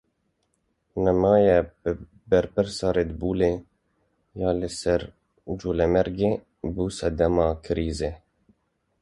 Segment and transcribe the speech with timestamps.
[1.03, 1.57] Nameya
[2.29, 3.51] berpirsê Redbullê
[4.39, 5.01] ya li ser
[5.61, 6.31] Colemêrgê
[6.73, 8.11] bû sedema krîzê.